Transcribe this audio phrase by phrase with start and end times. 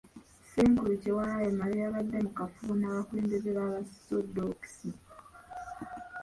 [0.43, 4.89] Ssenkulu Kyewalabye Male yabadde mu kafubo n'abakulembeze b'Abasoddokisi.